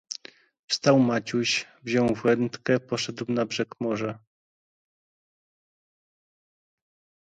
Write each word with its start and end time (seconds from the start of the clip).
"Wstał 0.69 0.99
Maciuś, 0.99 1.65
wziął 1.83 2.15
wędkę, 2.15 2.79
poszedł 2.79 3.25
na 3.31 3.45
brzeg 3.45 3.73
morza." 3.79 4.19